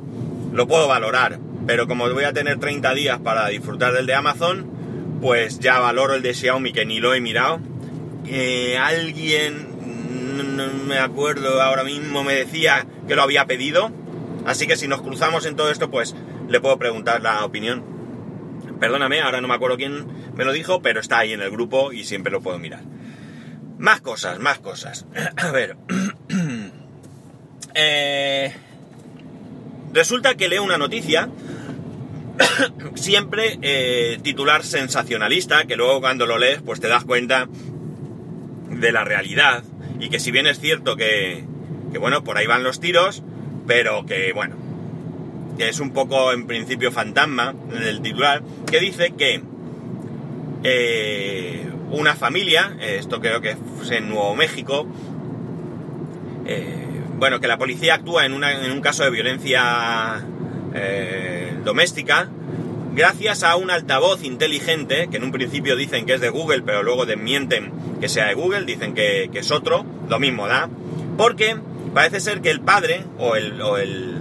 Lo 0.52 0.68
puedo 0.68 0.88
valorar, 0.88 1.40
pero 1.66 1.88
como 1.88 2.12
voy 2.12 2.26
a 2.26 2.34
tener 2.34 2.60
30 2.60 2.94
días 2.94 3.20
para 3.20 3.48
disfrutar 3.48 3.94
del 3.94 4.06
de 4.06 4.16
Amazon, 4.16 4.70
pues 5.22 5.60
ya 5.60 5.80
valoro 5.80 6.16
el 6.16 6.22
de 6.22 6.34
Xiaomi 6.34 6.74
que 6.74 6.86
ni 6.86 7.00
lo 7.00 7.14
he 7.14 7.22
mirado. 7.22 7.60
Eh, 8.26 8.78
alguien, 8.78 9.68
no 10.56 10.68
me 10.86 11.00
acuerdo 11.00 11.62
ahora 11.62 11.84
mismo, 11.84 12.24
me 12.24 12.34
decía 12.34 12.86
que 13.08 13.16
lo 13.16 13.24
había 13.24 13.46
pedido. 13.46 13.92
Así 14.46 14.68
que 14.68 14.76
si 14.76 14.88
nos 14.88 15.02
cruzamos 15.02 15.46
en 15.46 15.56
todo 15.56 15.72
esto, 15.72 15.90
pues 15.90 16.16
le 16.54 16.62
puedo 16.62 16.78
preguntar 16.78 17.20
la 17.22 17.44
opinión. 17.44 17.84
Perdóname, 18.80 19.22
ahora 19.22 19.42
no 19.42 19.48
me 19.48 19.56
acuerdo 19.56 19.76
quién 19.76 20.06
me 20.36 20.46
lo 20.46 20.52
dijo, 20.54 20.84
pero 20.84 21.00
está 21.00 21.18
ahí 21.18 21.34
en 21.34 21.42
el 21.42 21.50
grupo 21.50 21.92
y 21.92 22.04
siempre 22.04 22.32
lo 22.32 22.42
puedo 22.42 22.60
mirar. 22.60 22.82
Más 23.80 24.02
cosas, 24.02 24.38
más 24.38 24.60
cosas. 24.60 25.08
A 25.38 25.52
ver. 25.52 25.76
eh, 27.74 28.54
resulta 29.94 30.36
que 30.36 30.48
leo 30.48 30.64
una 30.64 30.78
noticia 30.78 31.28
siempre 32.94 33.58
eh, 33.64 34.20
titular 34.22 34.64
sensacionalista, 34.64 35.66
que 35.66 35.76
luego 35.76 36.02
cuando 36.02 36.28
lo 36.28 36.38
lees 36.38 36.62
pues 36.62 36.80
te 36.80 36.88
das 36.88 37.04
cuenta 37.04 37.48
de 38.70 38.92
la 38.92 39.04
realidad 39.04 39.64
y 40.00 40.10
que 40.10 40.20
si 40.20 40.30
bien 40.30 40.46
es 40.46 40.60
cierto 40.60 40.96
que, 40.98 41.46
que 41.92 41.98
bueno, 41.98 42.24
por 42.24 42.38
ahí 42.38 42.46
van 42.46 42.64
los 42.64 42.80
tiros, 42.80 43.24
pero 43.66 44.06
que 44.06 44.34
bueno, 44.34 44.63
que 45.58 45.70
es 45.70 45.80
un 45.80 45.92
poco 45.92 46.32
en 46.32 46.48
principio 46.48 46.92
fantasma 46.92 47.54
en 47.72 47.84
el 47.84 48.02
titular, 48.02 48.42
que 48.70 48.80
dice 48.80 49.14
que 49.18 49.42
eh, 50.64 51.68
una 51.92 52.16
familia, 52.16 52.76
esto 52.82 53.20
creo 53.22 53.42
que 53.42 53.52
es 53.52 53.92
en 53.92 54.10
Nuevo 54.10 54.36
México, 54.36 54.88
eh, 56.46 56.86
bueno, 57.18 57.40
que 57.40 57.48
la 57.48 57.58
policía 57.58 57.96
actúa 57.96 58.26
en, 58.26 58.44
en 58.44 58.72
un 58.72 58.82
caso 58.82 59.04
de 59.04 59.12
violencia 59.12 60.26
eh, 60.74 61.54
doméstica 61.64 62.30
gracias 62.96 63.44
a 63.44 63.56
un 63.56 63.72
altavoz 63.72 64.24
inteligente, 64.24 65.08
que 65.10 65.18
en 65.18 65.24
un 65.24 65.32
principio 65.32 65.76
dicen 65.76 66.06
que 66.06 66.14
es 66.14 66.22
de 66.22 66.30
Google, 66.30 66.62
pero 66.62 66.84
luego 66.84 67.06
desmienten 67.06 67.72
que 68.00 68.08
sea 68.08 68.28
de 68.28 68.34
Google, 68.36 68.66
dicen 68.66 68.94
que, 68.94 69.30
que 69.32 69.40
es 69.40 69.52
otro, 69.52 69.86
lo 70.10 70.20
mismo 70.20 70.48
da, 70.48 70.70
porque 71.18 71.58
parece 71.94 72.20
ser 72.20 72.42
que 72.42 72.52
el 72.52 72.62
padre 72.62 73.04
o 73.18 73.36
el, 73.36 73.62
o 73.62 73.78
el, 73.78 74.13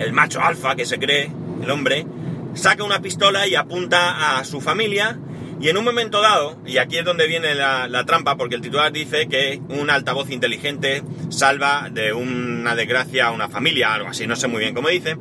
el 0.00 0.12
macho 0.12 0.40
alfa 0.42 0.74
que 0.74 0.86
se 0.86 0.98
cree, 0.98 1.30
el 1.62 1.70
hombre, 1.70 2.06
saca 2.54 2.84
una 2.84 3.00
pistola 3.00 3.46
y 3.46 3.54
apunta 3.54 4.38
a 4.38 4.44
su 4.44 4.60
familia 4.60 5.18
y 5.60 5.68
en 5.68 5.76
un 5.76 5.84
momento 5.84 6.22
dado, 6.22 6.58
y 6.64 6.78
aquí 6.78 6.96
es 6.96 7.04
donde 7.04 7.26
viene 7.26 7.54
la, 7.54 8.04
trampa, 8.06 8.38
porque 8.38 8.54
el 8.54 8.62
titular 8.62 8.90
dice 8.92 9.28
que 9.28 9.60
un 9.68 9.90
altavoz 9.90 10.30
inteligente 10.30 11.02
salva 11.28 11.90
de 11.92 12.14
una 12.14 12.74
desgracia 12.74 13.26
a 13.26 13.30
una 13.30 13.50
familia, 13.50 13.92
algo 13.92 14.08
así, 14.08 14.26
no 14.26 14.36
sé 14.36 14.48
muy 14.48 14.60
bien 14.60 14.74
cómo 14.74 14.88
dice, 14.88 15.18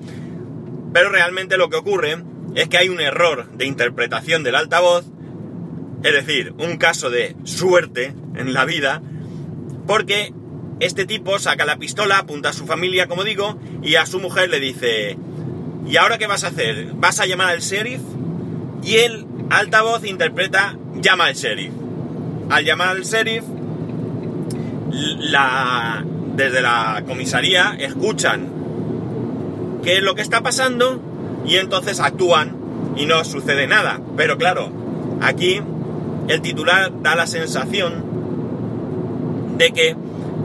pero 0.93 1.09
realmente 1.09 1.57
lo 1.57 1.69
que 1.69 1.75
ocurre 1.75 2.23
es 2.55 2.69
que 2.69 2.77
hay 2.77 2.87
un 2.87 3.01
error 3.01 3.51
de 3.51 3.65
interpretación 3.65 4.43
del 4.43 4.55
altavoz, 4.55 5.05
es 6.03 6.13
decir, 6.13 6.53
un 6.57 6.77
caso 6.77 7.09
de 7.09 7.35
suerte 7.43 8.13
en 8.35 8.53
la 8.53 8.63
vida, 8.63 9.01
porque 9.85 10.33
este 10.79 11.05
tipo 11.05 11.37
saca 11.39 11.65
la 11.65 11.77
pistola, 11.77 12.19
apunta 12.19 12.49
a 12.49 12.53
su 12.53 12.65
familia, 12.65 13.07
como 13.07 13.23
digo, 13.23 13.57
y 13.81 13.95
a 13.95 14.05
su 14.05 14.19
mujer 14.19 14.49
le 14.49 14.59
dice, 14.59 15.17
¿y 15.85 15.97
ahora 15.97 16.17
qué 16.17 16.27
vas 16.27 16.43
a 16.43 16.47
hacer? 16.47 16.91
¿Vas 16.93 17.19
a 17.19 17.25
llamar 17.25 17.49
al 17.49 17.59
sheriff? 17.59 18.01
Y 18.83 18.95
el 18.95 19.25
altavoz 19.49 20.05
interpreta, 20.05 20.77
llama 21.01 21.25
al 21.25 21.35
sheriff. 21.35 21.73
Al 22.49 22.63
llamar 22.63 22.89
al 22.89 23.03
sheriff, 23.03 23.43
la, 24.91 26.03
desde 26.35 26.61
la 26.61 27.03
comisaría 27.05 27.75
escuchan 27.79 28.47
qué 29.83 29.97
es 29.97 30.03
lo 30.03 30.15
que 30.15 30.21
está 30.21 30.41
pasando 30.41 31.01
y 31.45 31.57
entonces 31.57 31.99
actúan 31.99 32.55
y 32.95 33.05
no 33.05 33.23
sucede 33.25 33.67
nada. 33.67 33.99
Pero 34.15 34.37
claro, 34.37 34.71
aquí 35.21 35.61
el 36.27 36.41
titular 36.41 36.91
da 37.01 37.15
la 37.15 37.27
sensación 37.27 38.03
de 39.57 39.71
que 39.71 39.95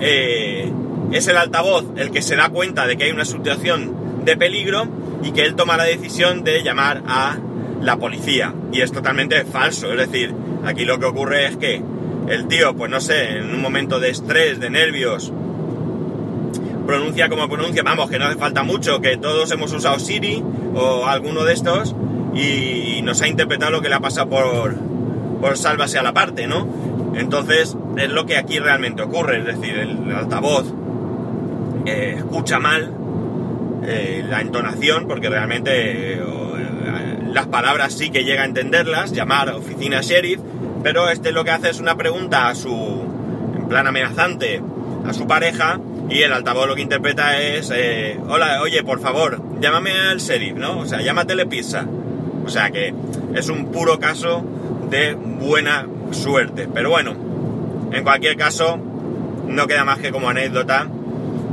eh, 0.00 0.70
es 1.12 1.28
el 1.28 1.36
altavoz 1.36 1.84
el 1.96 2.10
que 2.10 2.22
se 2.22 2.36
da 2.36 2.48
cuenta 2.48 2.86
de 2.86 2.96
que 2.96 3.04
hay 3.04 3.10
una 3.10 3.24
situación 3.24 4.24
de 4.24 4.36
peligro 4.36 4.86
y 5.22 5.32
que 5.32 5.44
él 5.44 5.54
toma 5.54 5.76
la 5.76 5.84
decisión 5.84 6.44
de 6.44 6.62
llamar 6.62 7.02
a 7.06 7.38
la 7.80 7.96
policía. 7.96 8.54
Y 8.72 8.80
es 8.80 8.92
totalmente 8.92 9.44
falso. 9.44 9.92
Es 9.92 9.98
decir, 9.98 10.34
aquí 10.64 10.84
lo 10.84 10.98
que 10.98 11.06
ocurre 11.06 11.46
es 11.46 11.56
que 11.56 11.82
el 12.28 12.46
tío, 12.48 12.74
pues 12.74 12.90
no 12.90 13.00
sé, 13.00 13.38
en 13.38 13.54
un 13.54 13.60
momento 13.60 14.00
de 14.00 14.10
estrés, 14.10 14.60
de 14.60 14.70
nervios, 14.70 15.32
pronuncia 16.86 17.28
como 17.28 17.48
pronuncia, 17.48 17.82
vamos, 17.82 18.10
que 18.10 18.18
no 18.18 18.26
hace 18.26 18.36
falta 18.36 18.62
mucho, 18.62 19.00
que 19.00 19.16
todos 19.16 19.50
hemos 19.50 19.72
usado 19.72 19.98
Siri 19.98 20.42
o 20.74 21.06
alguno 21.06 21.44
de 21.44 21.54
estos 21.54 21.94
y 22.34 23.00
nos 23.02 23.22
ha 23.22 23.28
interpretado 23.28 23.72
lo 23.72 23.80
que 23.80 23.88
le 23.88 23.94
ha 23.94 24.00
pasado 24.00 24.28
por, 24.28 24.74
por 25.40 25.56
sálvase 25.56 25.98
a 25.98 26.02
la 26.02 26.12
parte, 26.12 26.46
¿no? 26.46 26.66
Entonces, 27.16 27.76
es 27.96 28.10
lo 28.10 28.26
que 28.26 28.36
aquí 28.36 28.58
realmente 28.58 29.02
ocurre, 29.02 29.38
es 29.38 29.44
decir, 29.44 29.76
el 29.76 30.12
altavoz 30.12 30.72
eh, 31.86 32.14
escucha 32.16 32.58
mal 32.58 32.90
eh, 33.86 34.24
la 34.26 34.40
entonación, 34.40 35.06
porque 35.06 35.28
realmente 35.28 36.14
eh, 36.14 36.22
las 37.30 37.46
palabras 37.48 37.92
sí 37.92 38.10
que 38.10 38.24
llega 38.24 38.42
a 38.42 38.46
entenderlas, 38.46 39.12
llamar 39.12 39.50
a 39.50 39.56
oficina 39.56 40.00
sheriff, 40.00 40.40
pero 40.82 41.10
este 41.10 41.30
lo 41.30 41.44
que 41.44 41.50
hace 41.50 41.70
es 41.70 41.80
una 41.80 41.96
pregunta 41.96 42.48
a 42.48 42.54
su, 42.54 43.02
en 43.56 43.68
plan 43.68 43.86
amenazante, 43.86 44.62
a 45.06 45.12
su 45.12 45.26
pareja, 45.26 45.78
y 46.08 46.22
el 46.22 46.32
altavoz 46.32 46.68
lo 46.68 46.74
que 46.74 46.82
interpreta 46.82 47.38
es, 47.40 47.72
hola, 48.28 48.60
oye, 48.62 48.82
por 48.82 49.00
favor, 49.00 49.42
llámame 49.60 49.92
al 49.92 50.18
sheriff, 50.18 50.54
¿no? 50.54 50.78
O 50.80 50.86
sea, 50.86 51.00
llámatele 51.00 51.46
pizza. 51.46 51.86
O 52.44 52.48
sea 52.50 52.70
que 52.70 52.94
es 53.34 53.48
un 53.48 53.72
puro 53.72 53.98
caso 53.98 54.44
de 54.90 55.14
buena 55.14 55.86
suerte. 56.14 56.68
Pero 56.72 56.90
bueno, 56.90 57.14
en 57.92 58.02
cualquier 58.02 58.36
caso, 58.36 58.78
no 59.48 59.66
queda 59.66 59.84
más 59.84 59.98
que 59.98 60.10
como 60.10 60.28
anécdota. 60.28 60.88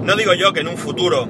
No 0.03 0.15
digo 0.15 0.33
yo 0.33 0.53
que 0.53 0.61
en 0.61 0.67
un 0.67 0.77
futuro 0.77 1.27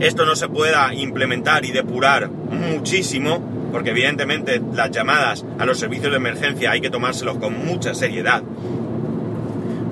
esto 0.00 0.24
no 0.24 0.34
se 0.34 0.48
pueda 0.48 0.92
implementar 0.94 1.64
y 1.64 1.70
depurar 1.70 2.28
muchísimo, 2.28 3.40
porque 3.72 3.90
evidentemente 3.90 4.60
las 4.72 4.90
llamadas 4.90 5.44
a 5.58 5.64
los 5.64 5.78
servicios 5.78 6.10
de 6.10 6.16
emergencia 6.16 6.70
hay 6.70 6.80
que 6.80 6.90
tomárselos 6.90 7.38
con 7.38 7.64
mucha 7.64 7.94
seriedad. 7.94 8.42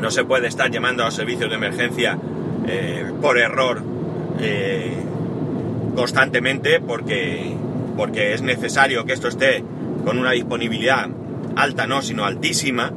No 0.01 0.11
se 0.11 0.25
puede 0.25 0.49
estar 0.49 0.71
llamando 0.71 1.03
a 1.03 1.07
los 1.07 1.15
servicios 1.15 1.49
de 1.51 1.57
emergencia 1.57 2.19
eh, 2.67 3.13
por 3.21 3.39
error 3.39 3.83
eh, 4.41 4.93
constantemente 5.95 6.81
porque, 6.81 7.55
porque 7.97 8.35
es 8.35 8.43
necesario 8.43 9.05
que 9.05 9.13
esto 9.13 9.29
esté 9.29 9.63
con 10.05 10.19
una 10.19 10.33
disponibilidad 10.33 11.09
alta, 11.57 11.87
no, 11.87 12.03
sino 12.03 12.25
altísima. 12.25 12.93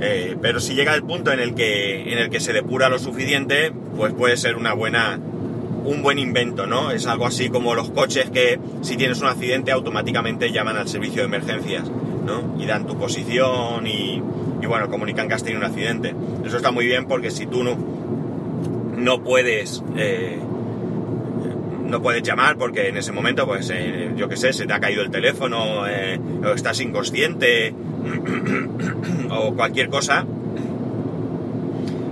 Eh, 0.00 0.36
pero 0.42 0.60
si 0.60 0.74
llega 0.74 0.94
el 0.94 1.02
punto 1.02 1.32
en 1.32 1.40
el 1.40 1.54
que 1.54 2.12
en 2.12 2.18
el 2.18 2.28
que 2.28 2.40
se 2.40 2.52
depura 2.52 2.88
lo 2.88 2.98
suficiente, 2.98 3.72
pues 3.96 4.12
puede 4.12 4.36
ser 4.36 4.56
una 4.56 4.74
buena 4.74 5.18
un 5.86 6.02
buen 6.02 6.18
invento, 6.18 6.66
¿no? 6.66 6.90
Es 6.90 7.06
algo 7.06 7.26
así 7.26 7.48
como 7.48 7.74
los 7.74 7.90
coches 7.90 8.28
que 8.30 8.58
si 8.82 8.96
tienes 8.96 9.20
un 9.20 9.28
accidente 9.28 9.70
automáticamente 9.70 10.50
llaman 10.50 10.76
al 10.76 10.88
servicio 10.88 11.22
de 11.22 11.26
emergencias, 11.26 11.88
¿no? 11.88 12.60
Y 12.60 12.66
dan 12.66 12.86
tu 12.86 12.98
posición 12.98 13.86
y, 13.86 14.20
bueno, 14.66 14.90
comunican 14.90 15.28
que 15.28 15.34
has 15.34 15.44
tenido 15.44 15.60
un 15.60 15.66
accidente. 15.66 16.14
Eso 16.44 16.56
está 16.56 16.72
muy 16.72 16.86
bien 16.86 17.06
porque 17.06 17.30
si 17.30 17.46
tú 17.46 17.62
no, 17.62 17.78
no 18.96 19.22
puedes 19.22 19.84
eh, 19.96 20.40
no 21.86 22.02
puedes 22.02 22.22
llamar 22.22 22.56
porque 22.56 22.88
en 22.88 22.96
ese 22.96 23.12
momento, 23.12 23.46
pues 23.46 23.70
eh, 23.72 24.12
yo 24.16 24.28
qué 24.28 24.36
sé, 24.36 24.52
se 24.52 24.66
te 24.66 24.72
ha 24.72 24.80
caído 24.80 25.02
el 25.02 25.10
teléfono, 25.10 25.86
eh, 25.86 26.18
o 26.44 26.52
estás 26.52 26.80
inconsciente 26.80 27.74
o 29.30 29.54
cualquier 29.54 29.88
cosa 29.88 30.26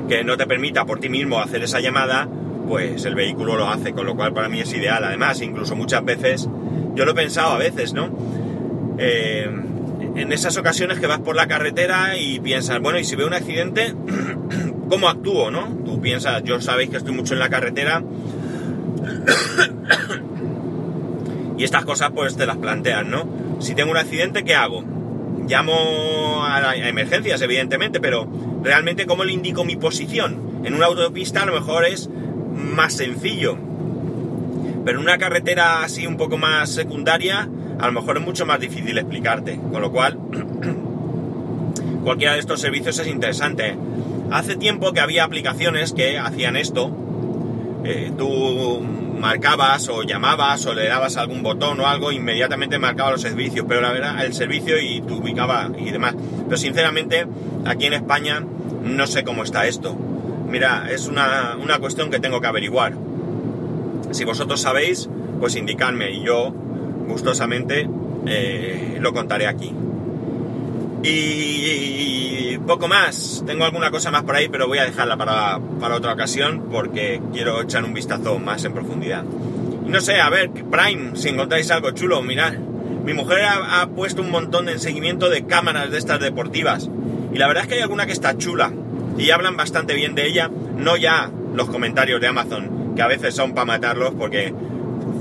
que 0.09 0.23
no 0.23 0.37
te 0.37 0.47
permita 0.47 0.85
por 0.85 1.01
ti 1.01 1.09
mismo 1.09 1.41
hacer 1.41 1.63
esa 1.63 1.81
llamada, 1.81 2.29
pues 2.69 3.05
el 3.05 3.15
vehículo 3.15 3.57
lo 3.57 3.69
hace, 3.69 3.93
con 3.93 4.07
lo 4.07 4.15
cual 4.15 4.33
para 4.33 4.49
mí 4.49 4.61
es 4.61 4.73
ideal. 4.73 5.03
Además, 5.03 5.41
incluso 5.41 5.77
muchas 5.77 6.05
veces, 6.05 6.49
yo 6.95 7.05
lo 7.05 7.13
he 7.13 7.15
pensado 7.15 7.53
a 7.53 7.59
veces, 7.59 7.95
¿no? 7.95 8.11
Eh, 8.99 9.49
en 10.17 10.33
esas 10.33 10.57
ocasiones 10.57 10.99
que 10.99 11.07
vas 11.07 11.21
por 11.21 11.35
la 11.35 11.49
carretera 11.49 12.17
y 12.17 12.39
piensas, 12.41 12.81
bueno, 12.81 12.99
y 12.99 13.05
si 13.05 13.17
veo 13.17 13.27
un 13.27 13.35
accidente, 13.35 13.95
¿cómo 14.89 15.09
actúo, 15.09 15.51
no? 15.51 15.67
Tú 15.85 16.01
piensas, 16.01 16.43
yo 16.45 16.61
sabéis 16.61 16.91
que 16.91 16.99
estoy 16.99 17.15
mucho 17.15 17.35
en 17.35 17.41
la 17.41 17.49
carretera 17.49 18.03
y 21.57 21.65
estas 21.65 21.85
cosas 21.85 22.11
pues 22.15 22.37
te 22.37 22.47
las 22.47 22.57
planteas, 22.57 23.07
¿no? 23.07 23.29
Si 23.61 23.75
tengo 23.75 23.91
un 23.91 23.97
accidente, 23.97 24.45
¿qué 24.45 24.55
hago? 24.55 24.85
Llamo 25.47 26.45
a, 26.45 26.75
emergencias, 26.77 27.41
evidentemente, 27.43 28.01
pero 28.01 28.29
realmente 28.63 29.07
¿cómo 29.07 29.25
le 29.25 29.33
indico 29.33 29.65
mi 29.65 29.77
posición? 29.77 30.63
En 30.65 30.75
una 30.75 30.87
autopista 30.87 31.43
a 31.43 31.47
lo 31.47 31.53
mejor 31.53 31.85
es 31.85 32.09
más 32.55 32.95
sencillo, 32.95 33.57
pero 34.85 34.99
en 34.99 35.05
una 35.05 35.19
carretera 35.19 35.83
así 35.83 36.07
un 36.07 36.17
poco 36.17 36.39
más 36.39 36.71
secundaria, 36.71 37.49
a 37.79 37.87
lo 37.87 37.93
mejor 37.93 38.17
es 38.17 38.23
mucho 38.23 38.47
más 38.47 38.61
difícil 38.61 38.97
explicarte, 38.99 39.59
con 39.71 39.83
lo 39.83 39.93
cual 39.93 40.19
cualquiera 42.05 42.35
de 42.35 42.41
estos 42.41 42.61
servicios 42.61 42.99
es 42.99 43.07
interesante. 43.07 43.77
Hace 44.31 44.57
tiempo 44.57 44.93
que 44.93 45.01
había 45.01 45.25
aplicaciones 45.25 45.93
que 45.93 46.19
hacían 46.19 46.57
esto, 46.57 46.91
eh, 47.85 48.11
tú 48.17 48.83
marcabas 49.25 49.89
o 49.89 50.03
llamabas 50.03 50.67
o 50.67 50.75
le 50.75 50.87
dabas 50.87 51.17
algún 51.17 51.43
botón 51.43 51.81
o 51.81 51.87
algo, 51.87 52.13
inmediatamente 52.13 52.79
marcaba 52.79 53.13
los 53.13 53.23
servicios, 53.23 53.65
pero 53.67 53.81
la 53.81 53.91
verdad, 53.91 54.23
el 54.23 54.35
servicio 54.35 54.79
y 54.79 55.01
te 55.01 55.15
ubicaba 55.15 55.71
y 55.79 55.91
demás. 55.91 56.15
Pero 56.45 56.59
sinceramente, 56.59 57.27
aquí 57.65 57.87
en 57.87 57.95
España 57.95 58.45
no 58.83 59.07
sé 59.07 59.25
cómo 59.25 59.43
está 59.43 59.67
esto. 59.67 59.97
Mira, 60.47 60.89
es 60.91 61.09
una, 61.09 61.57
una 61.59 61.79
cuestión 61.79 62.11
que 62.11 62.21
tengo 62.21 62.43
que 62.43 62.49
averiguar. 62.49 62.93
Si 64.11 64.25
vosotros 64.25 64.61
sabéis, 64.61 65.09
pues 65.41 65.57
indicadme 65.57 66.11
y 66.11 66.23
yo 66.23 66.51
gustosamente 67.09 67.89
eh, 68.27 68.99
lo 69.01 69.15
contaré 69.15 69.47
aquí. 69.47 69.73
Y 71.03 72.34
poco 72.65 72.89
más. 72.89 73.43
Tengo 73.47 73.65
alguna 73.65 73.91
cosa 73.91 74.11
más 74.11 74.23
por 74.23 74.37
ahí, 74.37 74.49
pero 74.49 74.67
voy 74.67 74.79
a 74.79 74.85
dejarla 74.85 75.17
para, 75.17 75.59
para 75.81 75.97
otra 75.97 76.13
ocasión 76.13 76.69
porque 76.71 77.21
quiero 77.33 77.61
echar 77.63 77.85
un 77.85 77.95
vistazo 77.95 78.39
más 78.39 78.65
en 78.65 78.73
profundidad. 78.73 79.25
No 79.25 80.01
sé, 80.01 80.21
a 80.21 80.31
ver, 80.31 80.51
Prime, 80.51 81.17
si 81.17 81.29
encontráis 81.29 81.71
algo 81.71 81.91
chulo, 81.93 82.23
mirad. 82.23 82.55
Mi 82.55 83.13
mujer 83.13 83.43
ha, 83.43 83.83
ha 83.83 83.89
puesto 83.91 84.23
un 84.23 84.31
montón 84.31 84.67
de 84.67 84.79
seguimiento 84.79 85.29
de 85.29 85.47
cámaras 85.47 85.91
de 85.91 85.99
estas 85.99 86.21
deportivas. 86.21 86.89
Y 87.33 87.39
la 87.39 87.47
verdad 87.47 87.65
es 87.65 87.69
que 87.69 87.75
hay 87.75 87.83
alguna 87.83 88.07
que 88.07 88.13
está 88.13 88.37
chula. 88.39 88.73
Y 89.19 89.31
hablan 89.31 89.57
bastante 89.57 89.95
bien 89.95 90.15
de 90.15 90.27
ella. 90.27 90.51
No 90.77 90.97
ya 90.97 91.31
los 91.55 91.69
comentarios 91.69 92.21
de 92.21 92.27
Amazon, 92.27 92.95
que 92.97 93.03
a 93.03 93.07
veces 93.07 93.35
son 93.35 93.55
para 93.55 93.67
matarlos 93.67 94.15
porque 94.15 94.55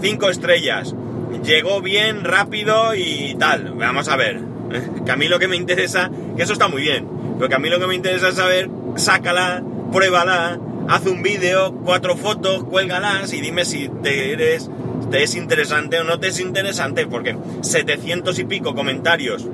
cinco 0.01 0.29
estrellas. 0.29 0.95
Llegó 1.43 1.81
bien, 1.81 2.23
rápido 2.23 2.95
y 2.95 3.35
tal. 3.37 3.73
Vamos 3.75 4.07
a 4.07 4.15
ver. 4.15 4.39
Que 5.05 5.11
a 5.11 5.15
mí 5.15 5.27
lo 5.27 5.37
que 5.37 5.47
me 5.47 5.55
interesa, 5.55 6.09
que 6.35 6.43
eso 6.43 6.53
está 6.53 6.67
muy 6.67 6.81
bien, 6.81 7.07
pero 7.37 7.49
que 7.49 7.55
a 7.55 7.59
mí 7.59 7.69
lo 7.69 7.79
que 7.79 7.87
me 7.87 7.95
interesa 7.95 8.29
es 8.29 8.35
saber, 8.35 8.69
sácala, 8.95 9.63
pruébala, 9.91 10.59
haz 10.87 11.05
un 11.05 11.23
vídeo, 11.23 11.73
cuatro 11.83 12.15
fotos, 12.15 12.63
cuélgalas 12.63 13.33
y 13.33 13.41
dime 13.41 13.65
si 13.65 13.89
te 14.01 14.33
eres, 14.33 14.69
te 15.11 15.23
es 15.23 15.35
interesante 15.35 15.99
o 15.99 16.03
no 16.03 16.19
te 16.19 16.27
es 16.27 16.39
interesante, 16.39 17.07
porque 17.07 17.37
700 17.61 18.37
y 18.39 18.43
pico 18.45 18.75
comentarios 18.75 19.47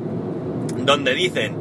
donde 0.78 1.14
dicen, 1.14 1.56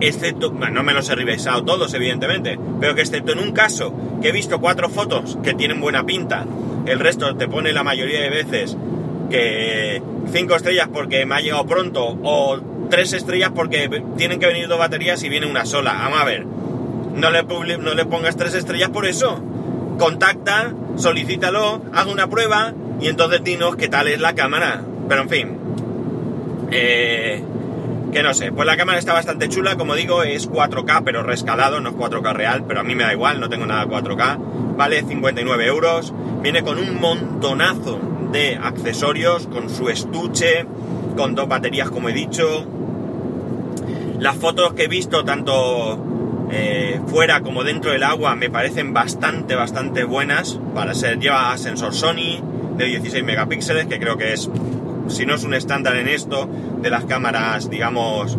excepto, 0.00 0.50
bueno, 0.50 0.74
no 0.74 0.82
me 0.82 0.92
los 0.92 1.08
he 1.08 1.14
revisado 1.14 1.64
todos, 1.64 1.92
evidentemente, 1.94 2.58
pero 2.80 2.94
que 2.94 3.02
excepto 3.02 3.32
en 3.32 3.38
un 3.38 3.52
caso 3.52 3.92
que 4.20 4.28
he 4.28 4.32
visto 4.32 4.60
cuatro 4.60 4.88
fotos 4.88 5.38
que 5.42 5.54
tienen 5.54 5.80
buena 5.80 6.04
pinta, 6.04 6.46
el 6.86 6.98
resto 7.00 7.36
te 7.36 7.48
pone 7.48 7.72
la 7.72 7.82
mayoría 7.82 8.20
de 8.20 8.30
veces 8.30 8.76
que 9.30 10.02
cinco 10.32 10.54
estrellas 10.54 10.88
porque 10.92 11.26
me 11.26 11.34
ha 11.34 11.40
llegado 11.40 11.66
pronto 11.66 12.04
o 12.04 12.58
tres 12.90 13.12
estrellas 13.12 13.52
porque 13.54 14.02
tienen 14.16 14.40
que 14.40 14.46
venir 14.46 14.68
dos 14.68 14.78
baterías 14.78 15.22
y 15.22 15.28
viene 15.28 15.46
una 15.46 15.64
sola. 15.64 15.92
Vamos 15.94 16.20
a 16.20 16.24
ver, 16.24 16.44
no 16.44 17.30
le, 17.30 17.78
no 17.78 17.94
le 17.94 18.04
pongas 18.06 18.36
tres 18.36 18.54
estrellas 18.54 18.90
por 18.90 19.06
eso. 19.06 19.42
Contacta, 19.98 20.74
solicítalo, 20.96 21.82
haz 21.92 22.06
una 22.06 22.28
prueba 22.28 22.74
y 23.00 23.08
entonces 23.08 23.42
dinos 23.42 23.76
qué 23.76 23.88
tal 23.88 24.08
es 24.08 24.20
la 24.20 24.34
cámara. 24.34 24.82
Pero 25.08 25.22
en 25.22 25.28
fin, 25.28 25.58
eh, 26.70 27.42
que 28.12 28.22
no 28.22 28.34
sé, 28.34 28.52
pues 28.52 28.66
la 28.66 28.76
cámara 28.76 28.98
está 28.98 29.12
bastante 29.12 29.48
chula, 29.48 29.76
como 29.76 29.94
digo, 29.94 30.22
es 30.22 30.50
4K 30.50 31.02
pero 31.04 31.22
rescalado, 31.22 31.80
no 31.80 31.90
es 31.90 31.94
4K 31.96 32.32
real, 32.32 32.64
pero 32.66 32.80
a 32.80 32.82
mí 32.82 32.94
me 32.94 33.04
da 33.04 33.12
igual, 33.12 33.40
no 33.40 33.48
tengo 33.48 33.66
nada 33.66 33.86
4K, 33.86 34.74
vale 34.76 35.02
59 35.02 35.66
euros, 35.66 36.14
viene 36.42 36.62
con 36.62 36.78
un 36.78 37.00
montonazo 37.00 38.00
de 38.32 38.56
accesorios, 38.56 39.46
con 39.46 39.70
su 39.70 39.88
estuche, 39.88 40.66
con 41.16 41.34
dos 41.34 41.48
baterías 41.48 41.90
como 41.90 42.08
he 42.08 42.12
dicho. 42.12 42.66
Las 44.18 44.36
fotos 44.36 44.72
que 44.72 44.84
he 44.84 44.88
visto, 44.88 45.24
tanto 45.24 46.46
eh, 46.50 47.00
fuera 47.06 47.40
como 47.40 47.64
dentro 47.64 47.90
del 47.90 48.02
agua, 48.02 48.34
me 48.34 48.50
parecen 48.50 48.92
bastante, 48.92 49.54
bastante 49.54 50.04
buenas. 50.04 50.58
Para 50.74 50.94
ser, 50.94 51.18
lleva 51.18 51.56
sensor 51.58 51.94
Sony 51.94 52.40
de 52.76 52.86
16 52.86 53.24
megapíxeles, 53.24 53.86
que 53.86 53.98
creo 53.98 54.16
que 54.16 54.32
es, 54.32 54.50
si 55.08 55.26
no 55.26 55.34
es 55.34 55.44
un 55.44 55.54
estándar 55.54 55.96
en 55.96 56.08
esto, 56.08 56.48
de 56.80 56.90
las 56.90 57.04
cámaras, 57.04 57.68
digamos, 57.68 58.38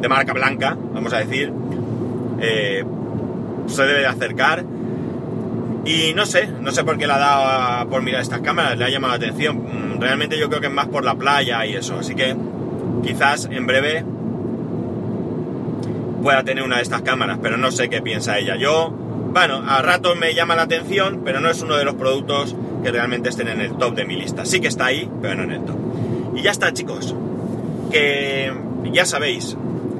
de 0.00 0.08
marca 0.08 0.32
blanca, 0.32 0.76
vamos 0.94 1.12
a 1.12 1.18
decir. 1.18 1.52
Eh, 2.40 2.84
se 3.66 3.82
debe 3.82 4.00
de 4.00 4.06
acercar 4.06 4.64
y 5.84 6.12
no 6.14 6.26
sé, 6.26 6.48
no 6.60 6.70
sé 6.70 6.84
por 6.84 6.98
qué 6.98 7.06
le 7.06 7.12
ha 7.14 7.18
dado 7.18 7.88
por 7.88 8.02
mirar 8.02 8.20
estas 8.20 8.40
cámaras, 8.40 8.76
le 8.76 8.84
ha 8.84 8.90
llamado 8.90 9.16
la 9.16 9.26
atención. 9.26 9.58
Mm, 9.58 10.00
realmente 10.00 10.38
yo 10.38 10.48
creo 10.48 10.60
que 10.60 10.66
es 10.66 10.72
más 10.72 10.88
por 10.88 11.04
la 11.04 11.14
playa 11.14 11.64
y 11.66 11.74
eso, 11.74 11.98
así 11.98 12.14
que 12.14 12.36
quizás 13.02 13.48
en 13.50 13.66
breve 13.66 14.04
pueda 16.22 16.42
tener 16.44 16.64
una 16.64 16.76
de 16.76 16.82
estas 16.82 17.02
cámaras, 17.02 17.38
pero 17.42 17.56
no 17.56 17.70
sé 17.70 17.88
qué 17.88 18.02
piensa 18.02 18.38
ella. 18.38 18.56
Yo, 18.56 18.90
bueno, 18.90 19.62
a 19.66 19.82
rato 19.82 20.14
me 20.14 20.34
llama 20.34 20.56
la 20.56 20.62
atención, 20.62 21.22
pero 21.24 21.40
no 21.40 21.50
es 21.50 21.62
uno 21.62 21.76
de 21.76 21.84
los 21.84 21.94
productos 21.94 22.54
que 22.82 22.90
realmente 22.90 23.28
estén 23.28 23.48
en 23.48 23.60
el 23.60 23.76
top 23.76 23.94
de 23.94 24.04
mi 24.04 24.16
lista. 24.16 24.44
Sí 24.44 24.60
que 24.60 24.68
está 24.68 24.86
ahí, 24.86 25.08
pero 25.20 25.36
no 25.36 25.42
en 25.44 25.52
el 25.52 25.64
top. 25.64 25.76
Y 26.36 26.42
ya 26.42 26.50
está, 26.50 26.72
chicos. 26.72 27.14
Que 27.90 28.52
ya 28.92 29.04
sabéis, 29.04 29.56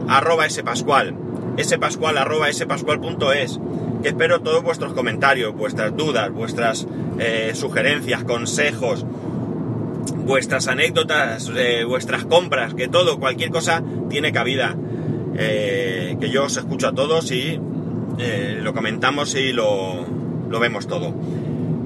arroba 0.08 0.48
spascual, 0.48 1.14
spascual 1.62 2.18
arroba 2.18 2.52
spascual.es 2.52 3.58
que 4.02 4.08
espero 4.08 4.40
todos 4.40 4.62
vuestros 4.62 4.92
comentarios, 4.92 5.54
vuestras 5.54 5.96
dudas, 5.96 6.30
vuestras 6.30 6.86
eh, 7.18 7.52
sugerencias, 7.54 8.24
consejos, 8.24 9.04
vuestras 10.24 10.68
anécdotas, 10.68 11.50
eh, 11.56 11.84
vuestras 11.84 12.24
compras, 12.24 12.74
que 12.74 12.88
todo, 12.88 13.18
cualquier 13.18 13.50
cosa 13.50 13.82
tiene 14.08 14.32
cabida. 14.32 14.76
Eh, 15.40 16.16
que 16.20 16.30
yo 16.30 16.44
os 16.44 16.56
escucho 16.56 16.88
a 16.88 16.92
todos 16.92 17.30
y 17.30 17.60
lo 18.60 18.74
comentamos 18.74 19.36
y 19.36 19.52
lo, 19.52 20.04
lo 20.50 20.60
vemos 20.60 20.88
todo. 20.88 21.14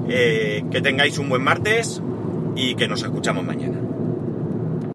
que 0.07 0.81
tengáis 0.81 1.19
un 1.19 1.29
buen 1.29 1.43
martes 1.43 2.01
y 2.55 2.75
que 2.75 2.87
nos 2.87 3.03
escuchamos 3.03 3.45
mañana. 3.45 3.79